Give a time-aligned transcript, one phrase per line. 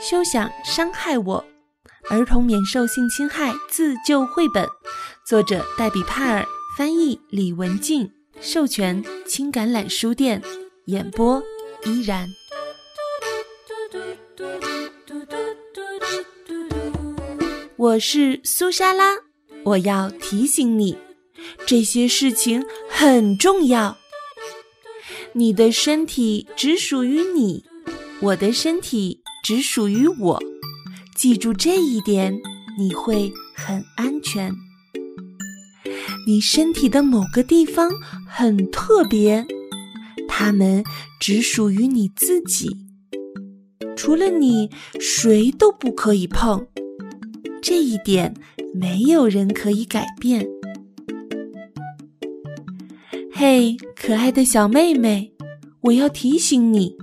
[0.00, 1.44] 休想伤害我！
[2.08, 4.66] 儿童免受性侵害自救绘本，
[5.26, 6.42] 作者黛比·帕尔，
[6.78, 8.10] 翻译李文静，
[8.40, 10.42] 授权青橄榄书店，
[10.86, 11.42] 演播
[11.84, 12.26] 依然。
[17.76, 19.16] 我是苏莎拉，
[19.64, 20.96] 我要提醒你，
[21.66, 23.98] 这些事情很重要。
[25.34, 27.66] 你的身体只属于你，
[28.22, 29.19] 我的身体。
[29.42, 30.38] 只属于我，
[31.16, 32.38] 记住这一点，
[32.78, 34.52] 你会很安全。
[36.26, 37.90] 你身体的某个地方
[38.26, 39.44] 很特别，
[40.28, 40.84] 它们
[41.18, 42.68] 只属于你自己，
[43.96, 46.66] 除了你，谁都不可以碰。
[47.62, 48.34] 这一点，
[48.74, 50.46] 没有人可以改变。
[53.32, 55.32] 嘿，可爱的小妹妹，
[55.80, 56.94] 我要提醒你。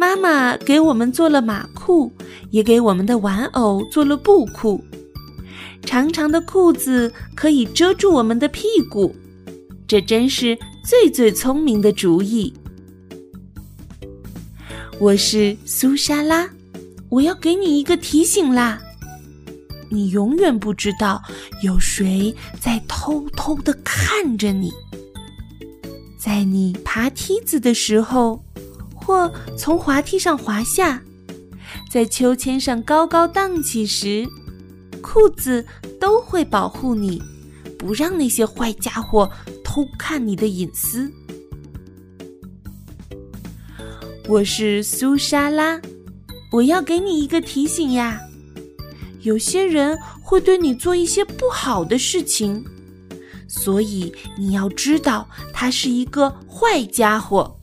[0.00, 2.10] 妈妈给我们做了马裤，
[2.48, 4.82] 也给我们的玩偶做了布裤。
[5.82, 9.14] 长长的裤子可以遮住我们的屁股，
[9.86, 12.50] 这真是最最聪明的主意。
[14.98, 16.48] 我是苏莎拉，
[17.10, 18.80] 我要给你一个提醒啦！
[19.90, 21.20] 你永远不知道
[21.62, 24.72] 有谁在偷偷的看着你，
[26.18, 28.42] 在你爬梯子的时候。
[29.10, 31.02] 或从滑梯上滑下，
[31.90, 34.24] 在秋千上高高荡起时，
[35.02, 35.66] 裤子
[35.98, 37.20] 都会保护你，
[37.76, 39.28] 不让那些坏家伙
[39.64, 41.10] 偷看你的隐私。
[44.28, 45.80] 我是苏莎拉，
[46.52, 48.20] 我要给你一个提醒呀，
[49.22, 52.64] 有些人会对你做一些不好的事情，
[53.48, 57.56] 所以你要知道他是一个坏家伙。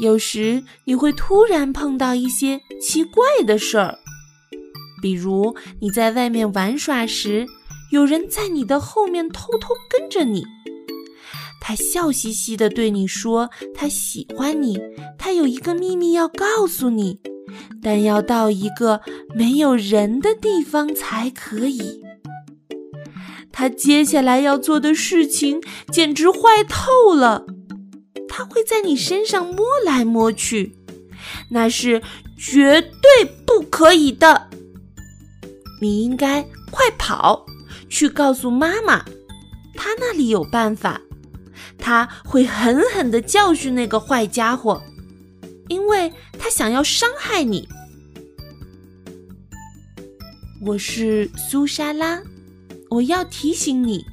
[0.00, 3.98] 有时你会突然碰到一些奇怪的事儿，
[5.02, 7.46] 比如你在外面玩耍时，
[7.90, 10.44] 有人在你的后面偷偷跟着你。
[11.60, 14.78] 他笑嘻嘻地对你说：“他喜欢你，
[15.18, 17.20] 他有一个秘密要告诉你，
[17.82, 19.02] 但要到一个
[19.34, 22.00] 没有人的地方才可以。”
[23.52, 25.60] 他接下来要做的事情
[25.92, 27.44] 简直坏透了。
[28.38, 30.76] 他会在你身上摸来摸去，
[31.50, 32.00] 那是
[32.38, 34.48] 绝对不可以的。
[35.80, 36.40] 你应该
[36.70, 37.44] 快跑
[37.88, 39.04] 去告诉妈妈，
[39.74, 41.00] 她那里有办法。
[41.80, 44.80] 他会狠狠地教训那个坏家伙，
[45.66, 47.68] 因为他想要伤害你。
[50.64, 52.22] 我是苏莎拉，
[52.88, 54.06] 我要提醒你。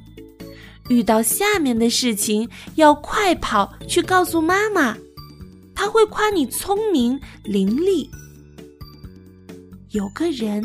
[0.88, 4.96] 遇到下面的事情，要快跑去告诉妈妈，
[5.74, 8.08] 她会夸你聪明伶俐。
[9.90, 10.62] 有个人，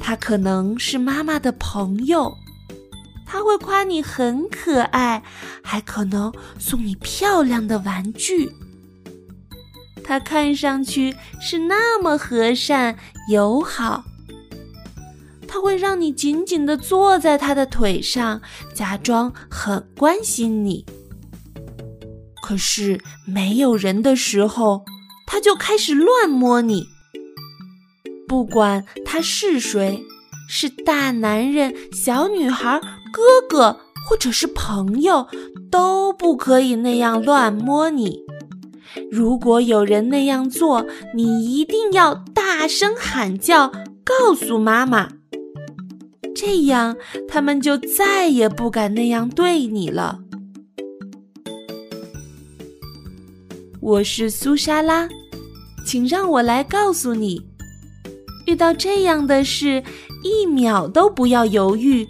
[0.00, 2.32] 他可能是妈妈的朋友，
[3.26, 5.22] 他会夸你很可爱，
[5.62, 8.52] 还可能送你漂亮的玩具。
[10.04, 12.96] 他看上去是那么和善
[13.28, 14.04] 友好。
[15.52, 18.40] 他会让你紧紧地坐在他的腿上，
[18.72, 20.86] 假装很关心你。
[22.42, 24.82] 可是没有人的时候，
[25.26, 26.86] 他就开始乱摸你。
[28.26, 30.02] 不管他是谁，
[30.48, 32.80] 是大男人、小女孩、
[33.12, 35.28] 哥哥，或者是朋友，
[35.70, 38.20] 都不可以那样乱摸你。
[39.10, 43.70] 如果有人那样做，你一定要大声喊叫，
[44.02, 45.10] 告诉妈妈。
[46.44, 46.96] 这样，
[47.28, 50.18] 他们就再也不敢那样对你了。
[53.80, 55.08] 我是苏莎拉，
[55.86, 57.46] 请让我来告诉你：
[58.44, 59.84] 遇到这样的事，
[60.24, 62.04] 一秒都不要犹豫，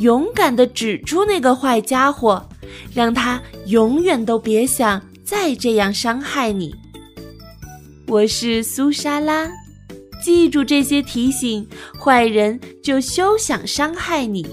[0.00, 2.46] 勇敢的指出那个坏家伙，
[2.92, 6.74] 让他永远都别想再这样伤害你。
[8.06, 9.50] 我是苏莎拉。
[10.22, 11.66] 记住这些提醒，
[12.00, 14.46] 坏人就休想伤害你。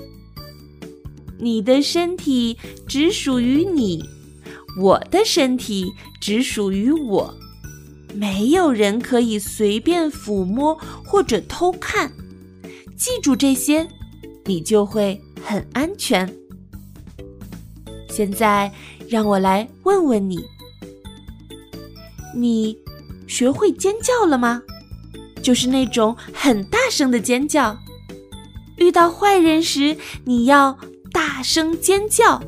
[1.38, 2.57] 你的身体
[2.88, 4.04] 只属于你，
[4.81, 5.86] 我的身体
[6.19, 7.33] 只属于我，
[8.13, 10.75] 没有人可以随便抚摸
[11.06, 12.12] 或者偷看。
[12.98, 13.88] 记住这些，
[14.45, 16.27] 你就会很安全。
[18.10, 18.71] 现在，
[19.07, 20.44] 让我来问问你：
[22.36, 22.75] 你
[23.27, 24.63] 学会尖叫了吗？
[25.42, 27.78] 就是那种很大声的尖叫，
[28.78, 30.78] 遇到坏人时你要
[31.12, 32.42] 大声尖叫。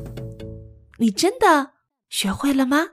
[0.98, 1.72] 你真的
[2.08, 2.88] 学会了吗？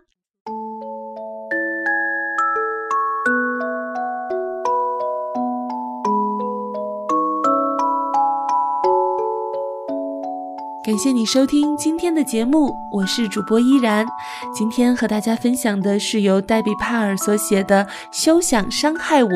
[10.89, 14.03] 感谢你收听今天的节目，我是主播依然。
[14.51, 19.30] 今天和大家分享的是由黛比·帕尔所写的《休想伤害我：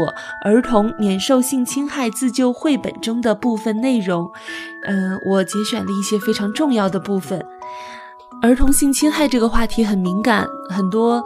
[0.43, 4.27] 儿童免受性侵害自救绘本》中的部分内容。
[4.87, 7.39] 嗯，我节选了一些非常重要的部分。
[8.41, 11.23] 儿童性侵害这个话题很敏感，很多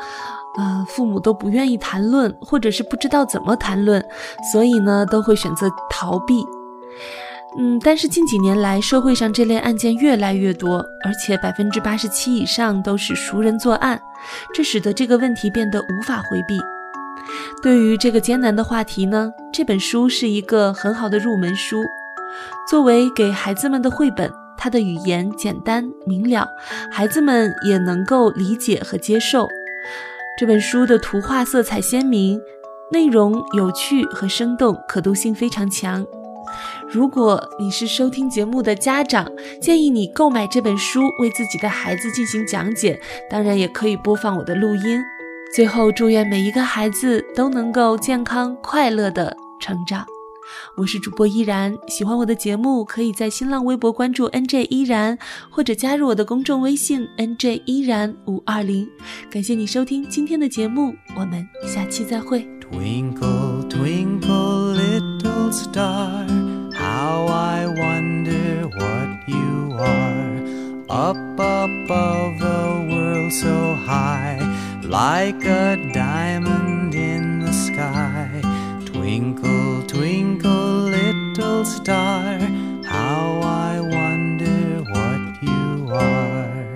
[0.58, 4.04] 呃父母都不愿意谈论，或者是不知道怎么谈论，
[4.52, 6.44] 所以呢都会选择逃避。
[7.60, 14.00] 嗯，但是近几年来，社会上这类案件越来越多，而且百分之八十七以上都是熟人作案，
[14.54, 16.60] 这使得这个问题变得无法回避。
[17.64, 21.84] 对于这个艰难的话题呢，这本书是一个很好的入门书，
[22.70, 24.32] 作为给孩子们的绘本。
[24.60, 26.48] 它的语言简单明了，
[26.92, 29.48] 孩子们也能够理解和接受。
[30.40, 32.42] 这本书的图画色彩鲜明，
[32.92, 36.04] 内容有趣和生动，可读性非常强。
[36.90, 39.30] 如果你是收听节目的家长，
[39.62, 43.00] 建议你购买这本书，为自己的孩子进行讲解，
[43.30, 45.04] 当然也可以播放我的录音。
[45.56, 50.06] 最后，祝愿每一个孩子都能够健康快乐的成长。
[50.78, 55.18] 我是主播依然，喜欢我的节目，可以在新浪微博关注 NJ 依然，
[55.50, 58.88] 或者加入我的公众微信 NJ 依然五二零。
[59.30, 62.48] 感谢你收听今天的节目，我们下期再会。
[79.08, 82.40] Twinkle, twinkle, little star,
[82.84, 86.68] how I wonder what you are.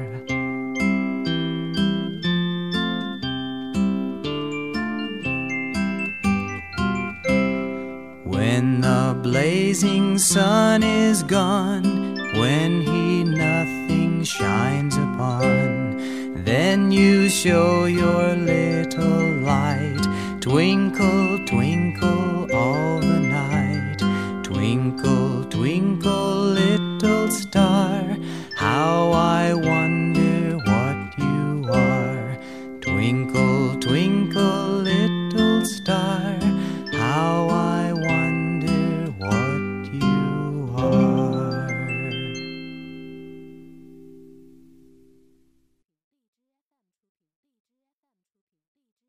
[8.23, 15.97] When the blazing sun is gone, when he nothing shines upon,
[16.45, 20.07] then you show your little light.
[20.39, 22.20] Twinkle, twinkle